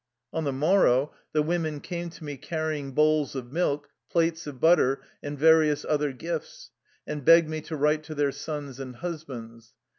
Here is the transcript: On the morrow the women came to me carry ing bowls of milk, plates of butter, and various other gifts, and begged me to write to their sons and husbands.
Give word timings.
On 0.33 0.45
the 0.45 0.51
morrow 0.51 1.13
the 1.31 1.43
women 1.43 1.79
came 1.79 2.09
to 2.09 2.23
me 2.23 2.35
carry 2.35 2.79
ing 2.79 2.93
bowls 2.93 3.35
of 3.35 3.51
milk, 3.51 3.89
plates 4.09 4.47
of 4.47 4.59
butter, 4.59 4.99
and 5.21 5.37
various 5.37 5.85
other 5.87 6.11
gifts, 6.11 6.71
and 7.05 7.23
begged 7.23 7.47
me 7.47 7.61
to 7.61 7.75
write 7.77 8.01
to 8.05 8.15
their 8.15 8.31
sons 8.31 8.79
and 8.79 8.95
husbands. 8.95 9.75